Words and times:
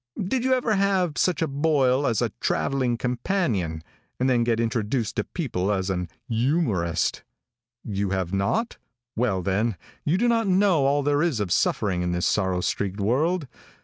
Did 0.19 0.43
you 0.43 0.55
ever 0.55 0.73
have 0.73 1.15
such 1.15 1.43
a 1.43 1.47
boil 1.47 2.07
as 2.07 2.23
a 2.23 2.29
traveling 2.41 2.97
companion, 2.97 3.83
and 4.19 4.27
then 4.27 4.43
get 4.43 4.59
introduced 4.59 5.15
to 5.17 5.23
people 5.23 5.71
as 5.71 5.91
an 5.91 6.09
youmorist? 6.27 7.21
You 7.83 8.09
have 8.09 8.33
not? 8.33 8.79
Well, 9.15 9.43
then, 9.43 9.77
you 10.03 10.17
do 10.17 10.27
not 10.27 10.47
know 10.47 10.87
all 10.87 11.03
there 11.03 11.21
is 11.21 11.39
of 11.39 11.51
suffering 11.51 12.01
in 12.01 12.13
this 12.13 12.25
sorrow 12.25 12.61
streaked 12.61 12.99
world. 12.99 13.47